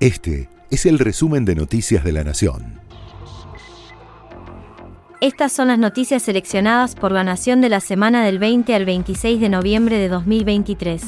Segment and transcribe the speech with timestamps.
[0.00, 2.80] Este es el resumen de Noticias de la Nación.
[5.20, 9.38] Estas son las noticias seleccionadas por la Nación de la semana del 20 al 26
[9.38, 11.02] de noviembre de 2023.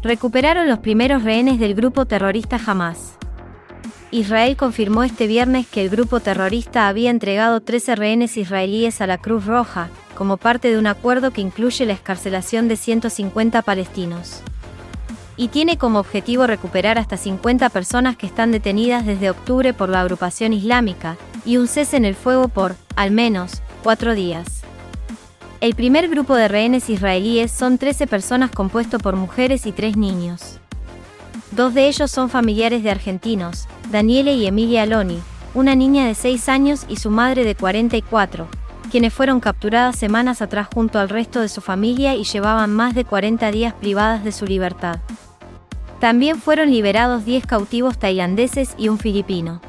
[0.00, 3.18] Recuperaron los primeros rehenes del grupo terrorista Hamas.
[4.12, 9.18] Israel confirmó este viernes que el grupo terrorista había entregado 13 rehenes israelíes a la
[9.18, 14.44] Cruz Roja, como parte de un acuerdo que incluye la escarcelación de 150 palestinos.
[15.36, 20.00] Y tiene como objetivo recuperar hasta 50 personas que están detenidas desde octubre por la
[20.00, 24.62] agrupación islámica, y un cese en el fuego por, al menos, cuatro días.
[25.60, 30.58] El primer grupo de rehenes israelíes son 13 personas compuesto por mujeres y tres niños.
[31.52, 35.20] Dos de ellos son familiares de argentinos, Daniele y Emilia Aloni,
[35.54, 38.48] una niña de 6 años y su madre de 44,
[38.90, 43.04] quienes fueron capturadas semanas atrás junto al resto de su familia y llevaban más de
[43.04, 45.00] 40 días privadas de su libertad.
[46.02, 49.60] También fueron liberados 10 cautivos tailandeses y un filipino.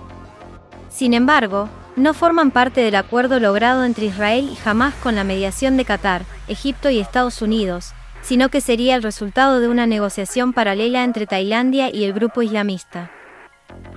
[0.90, 5.78] Sin embargo, no forman parte del acuerdo logrado entre Israel y Hamas con la mediación
[5.78, 7.94] de Qatar, Egipto y Estados Unidos,
[8.24, 13.12] sino que sería el resultado de una negociación paralela entre Tailandia y el grupo islamista.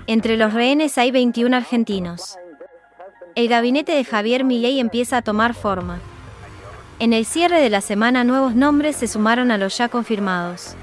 [0.07, 2.37] Entre los rehenes hay 21 argentinos.
[3.35, 6.01] El gabinete de Javier Milei empieza a tomar forma.
[6.99, 10.77] En el cierre de la semana nuevos nombres se sumaron a los ya confirmados.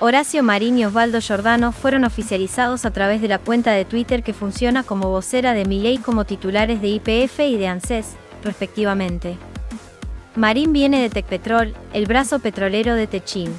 [0.00, 4.34] Horacio Marín y Osvaldo Giordano fueron oficializados a través de la cuenta de Twitter que
[4.34, 9.38] funciona como vocera de Milei como titulares de IPF y de ANSES, respectivamente.
[10.34, 13.54] Marín viene de Tecpetrol, el brazo petrolero de Techín.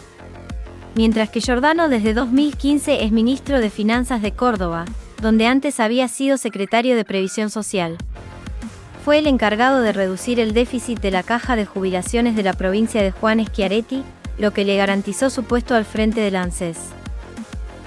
[0.96, 4.84] Mientras que Giordano desde 2015 es ministro de Finanzas de Córdoba,
[5.22, 7.98] donde antes había sido secretario de Previsión Social.
[9.06, 13.02] Fue el encargado de reducir el déficit de la caja de jubilaciones de la provincia
[13.02, 14.04] de Juan Schiaretti,
[14.38, 16.78] lo que le garantizó su puesto al frente del ANSES.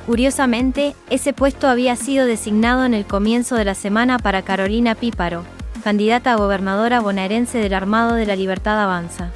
[0.07, 5.45] Curiosamente, ese puesto había sido designado en el comienzo de la semana para Carolina Píparo,
[5.85, 9.31] candidata a gobernadora bonaerense del Armado de la Libertad Avanza.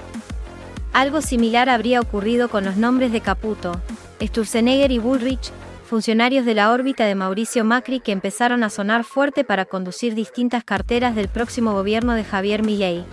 [0.92, 3.81] Algo similar habría ocurrido con los nombres de Caputo,
[4.20, 5.53] Sturzenegger y Bullrich,
[5.84, 10.65] funcionarios de la órbita de Mauricio Macri que empezaron a sonar fuerte para conducir distintas
[10.65, 13.04] carteras del próximo gobierno de Javier Milei.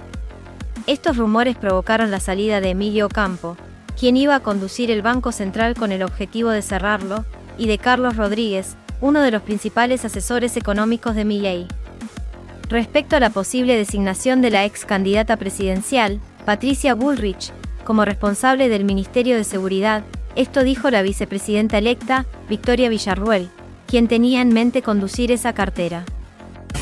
[0.88, 3.58] Estos rumores provocaron la salida de Emilio Campo,
[4.00, 7.26] quien iba a conducir el Banco Central con el objetivo de cerrarlo,
[7.58, 11.68] y de Carlos Rodríguez, uno de los principales asesores económicos de Milei.
[12.70, 17.52] Respecto a la posible designación de la ex candidata presidencial, Patricia Bullrich,
[17.84, 20.04] como responsable del Ministerio de Seguridad,
[20.36, 23.50] esto dijo la vicepresidenta electa, Victoria Villarruel,
[23.88, 26.06] quien tenía en mente conducir esa cartera.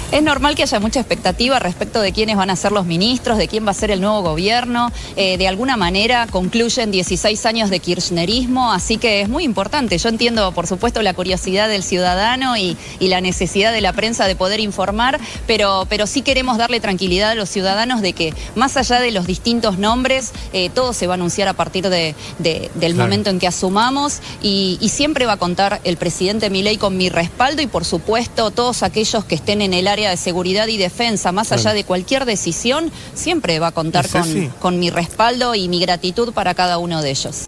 [0.10, 3.50] Es normal que haya mucha expectativa respecto de quiénes van a ser los ministros, de
[3.50, 4.90] quién va a ser el nuevo gobierno.
[5.18, 9.98] Eh, de alguna manera concluyen 16 años de kirchnerismo, así que es muy importante.
[9.98, 14.36] Yo entiendo, por supuesto, la curiosidad del ciudadano y, la necesidad de la prensa de
[14.36, 19.00] poder informar, pero, pero sí queremos darle tranquilidad a los ciudadanos de que más allá
[19.00, 23.30] de los distintos nombres, eh, todo se va a anunciar a partir de, del momento
[23.30, 27.62] en que asumamos y, y siempre va a contar el presidente Milei con mi respaldo
[27.62, 31.52] y, por supuesto, todos aquellos que estén en el área de seguridad y defensa, más
[31.52, 36.34] allá de cualquier decisión, siempre va a contar con, con mi respaldo y mi gratitud
[36.34, 37.48] para cada uno de ellos.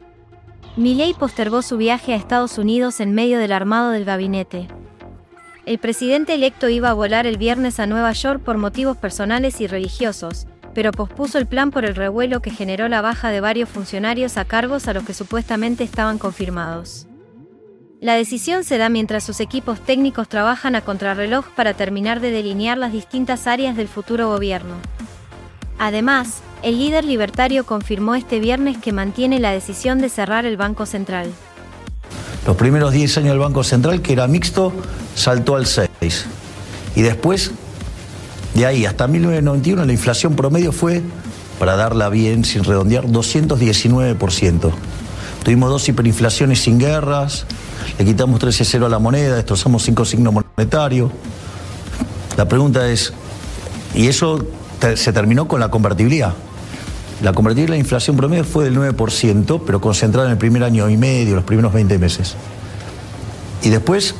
[0.76, 4.68] Milei postergó su viaje a Estados Unidos en medio del armado del gabinete.
[5.66, 9.68] El presidente electo iba a volar el viernes a Nueva York por motivos personales y
[9.68, 14.38] religiosos, pero pospuso el plan por el revuelo que generó la baja de varios funcionarios
[14.38, 17.09] a cargos a los que supuestamente estaban confirmados.
[18.02, 22.78] La decisión se da mientras sus equipos técnicos trabajan a contrarreloj para terminar de delinear
[22.78, 24.76] las distintas áreas del futuro gobierno.
[25.78, 30.86] Además, el líder libertario confirmó este viernes que mantiene la decisión de cerrar el Banco
[30.86, 31.28] Central.
[32.48, 34.72] Los primeros 10 años del Banco Central, que era mixto,
[35.14, 35.90] saltó al 6.
[36.96, 37.52] Y después,
[38.54, 41.02] de ahí hasta 1991, la inflación promedio fue,
[41.60, 44.72] para darla bien, sin redondear, 219%.
[45.50, 47.48] Tuvimos dos hiperinflaciones sin guerras,
[47.98, 51.10] le quitamos 13-0 a la moneda, destrozamos cinco signos monetarios.
[52.38, 53.14] La pregunta es,
[53.96, 54.46] y eso
[54.94, 56.36] se terminó con la convertibilidad.
[57.24, 60.88] La convertibilidad de la inflación promedio fue del 9%, pero concentrada en el primer año
[60.88, 62.36] y medio, los primeros 20 meses.
[63.64, 64.14] Y después,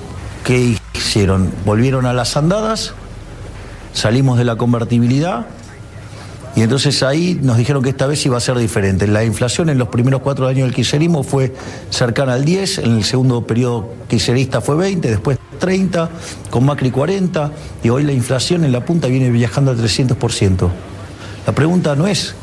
[0.44, 1.54] ¿qué hicieron?
[1.64, 2.94] Volvieron a las andadas,
[3.94, 5.46] salimos de la convertibilidad
[6.56, 9.08] y entonces ahí nos dijeron que esta vez iba a ser diferente.
[9.08, 11.54] La inflación en los primeros cuatro años del kirchnerismo fue
[11.90, 16.10] cercana al 10, en el segundo periodo kirchnerista fue 20, después 30,
[16.50, 17.52] con Macri 40,
[17.84, 20.70] y hoy la inflación en la punta viene viajando al 300%.
[21.46, 22.36] La pregunta no es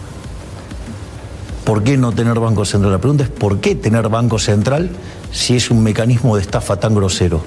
[1.64, 2.93] ¿por qué no tener Banco Central?
[2.93, 4.91] La pregunta es ¿por qué tener Banco Central
[5.37, 7.43] si es un mecanismo de estafa tan grosero.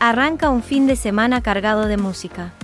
[0.00, 2.54] Arranca un fin de semana cargado de música.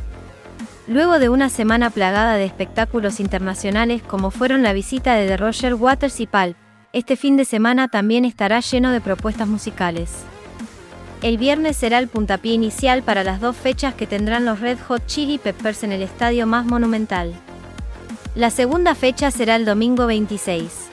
[0.86, 5.74] Luego de una semana plagada de espectáculos internacionales como fueron la visita de The Roger
[5.74, 6.56] Waters y Pulp,
[6.92, 10.10] este fin de semana también estará lleno de propuestas musicales.
[11.22, 15.06] El viernes será el puntapié inicial para las dos fechas que tendrán los Red Hot
[15.06, 17.32] Chili Peppers en el estadio más monumental.
[18.34, 20.90] La segunda fecha será el domingo 26.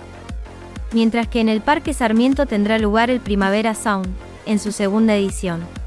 [0.93, 4.07] Mientras que en el Parque Sarmiento tendrá lugar el Primavera Sound,
[4.45, 5.80] en su segunda edición.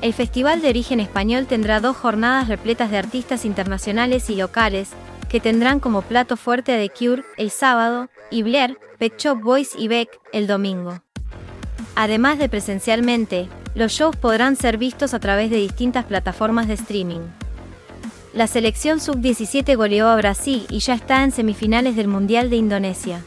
[0.00, 4.90] El Festival de Origen Español tendrá dos jornadas repletas de artistas internacionales y locales,
[5.28, 9.70] que tendrán como plato fuerte a The Cure el sábado, y Blair, Pet Shop Boys
[9.76, 11.02] y Beck el domingo.
[11.96, 17.20] Además de presencialmente, los shows podrán ser vistos a través de distintas plataformas de streaming.
[18.32, 23.24] La selección sub-17 goleó a Brasil y ya está en semifinales del Mundial de Indonesia.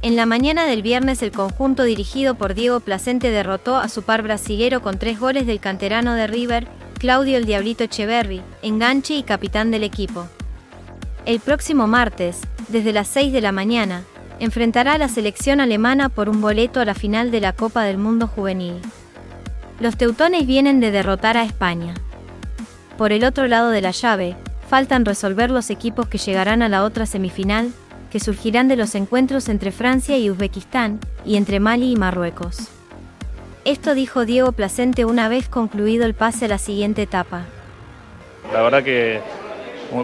[0.00, 4.22] En la mañana del viernes el conjunto dirigido por Diego Placente derrotó a su par
[4.22, 6.68] brasilero con tres goles del canterano de River,
[6.98, 10.28] Claudio el Diablito Echeverri, enganche y capitán del equipo.
[11.26, 14.04] El próximo martes, desde las 6 de la mañana,
[14.38, 17.98] enfrentará a la selección alemana por un boleto a la final de la Copa del
[17.98, 18.80] Mundo Juvenil.
[19.80, 21.94] Los teutones vienen de derrotar a España.
[22.96, 24.36] Por el otro lado de la llave,
[24.68, 27.72] faltan resolver los equipos que llegarán a la otra semifinal,
[28.10, 32.68] que surgirán de los encuentros entre Francia y Uzbekistán, y entre Mali y Marruecos.
[33.64, 37.44] Esto dijo Diego Placente una vez concluido el pase a la siguiente etapa.
[38.52, 39.20] La verdad que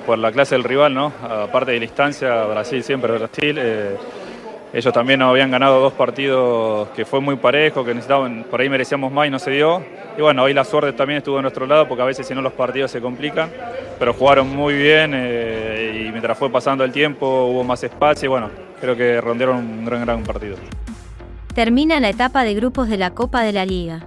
[0.07, 1.13] por la clase del rival, ¿no?
[1.23, 3.57] Aparte de la distancia, Brasil siempre Brasil.
[3.59, 3.97] Eh,
[4.73, 8.69] ellos también nos habían ganado dos partidos que fue muy parejo, que necesitaban, por ahí
[8.69, 9.83] merecíamos más y no se dio.
[10.19, 12.43] Y bueno, hoy la suerte también estuvo a nuestro lado porque a veces si no
[12.43, 13.51] los partidos se complican,
[13.99, 15.74] pero jugaron muy bien eh,
[16.15, 18.49] mientras fue pasando el tiempo hubo más espacio y bueno,
[18.81, 20.57] creo que rondearon un gran, gran partido.
[21.57, 24.07] Termina la etapa de grupos de la Copa de la Liga.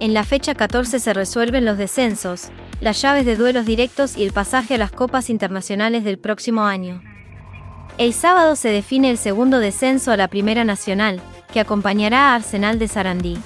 [0.00, 2.48] En la fecha 14 se resuelven los descensos,
[2.80, 7.02] las llaves de duelos directos y el pasaje a las copas internacionales del próximo año.
[7.98, 11.20] El sábado se define el segundo descenso a la Primera Nacional,
[11.52, 13.38] que acompañará a Arsenal de Sarandí.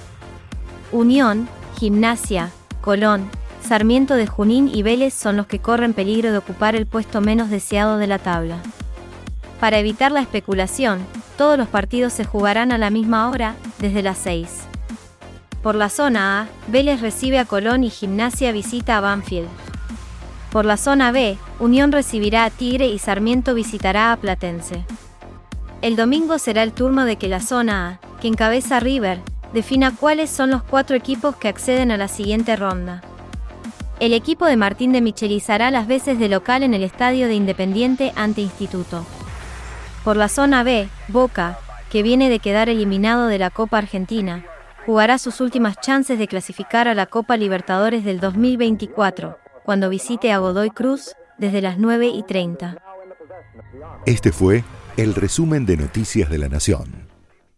[0.93, 1.49] Unión,
[1.81, 3.29] Gimnasia, Colón,
[3.67, 7.51] Sarmiento de Junín y Vélez son los que corren peligro de ocupar el puesto menos
[7.51, 8.59] deseado de la tabla.
[9.59, 11.01] Para evitar la especulación,
[11.37, 14.49] todos los partidos se jugarán a la misma hora, desde las 6.
[15.65, 19.49] Por la zona A, Vélez recibe a Colón y Gimnasia visita a Banfield.
[20.53, 24.85] Por la zona B, Unión recibirá a Tigre y Sarmiento visitará a Platense.
[25.83, 29.23] El domingo será el turno de que la zona A, que encabeza River,
[29.53, 33.03] defina cuáles son los cuatro equipos que acceden a la siguiente ronda.
[33.98, 38.12] El equipo de Martín de Michelizará las veces de local en el estadio de Independiente
[38.14, 39.06] ante Instituto.
[40.04, 41.58] Por la zona B, Boca,
[41.90, 44.44] que viene de quedar eliminado de la Copa Argentina,
[44.84, 50.38] jugará sus últimas chances de clasificar a la Copa Libertadores del 2024 cuando visite a
[50.38, 52.76] Godoy Cruz desde las 9 y 30.
[54.04, 54.62] Este fue
[54.98, 57.06] el resumen de Noticias de la Nación.